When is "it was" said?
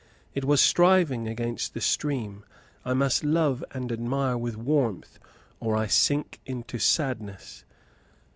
0.33-0.59